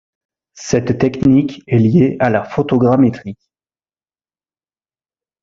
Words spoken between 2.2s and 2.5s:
la